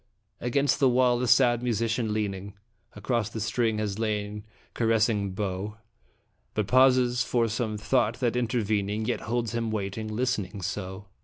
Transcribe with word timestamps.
Against 0.39 0.79
the 0.79 0.89
wall 0.89 1.21
a 1.21 1.27
sad 1.27 1.61
musician 1.61 2.11
leaning 2.11 2.55
Across 2.95 3.29
the 3.29 3.39
strings 3.39 3.79
has 3.81 3.99
lain 3.99 4.43
caressing 4.73 5.33
bow, 5.33 5.77
But 6.55 6.65
pauses 6.65 7.23
for 7.23 7.47
some 7.47 7.77
thought 7.77 8.19
that 8.19 8.35
intervening 8.35 9.05
Yet 9.05 9.19
holds 9.21 9.51
him 9.53 9.69
waiting, 9.69 10.07
listening 10.07 10.63
so. 10.63 11.05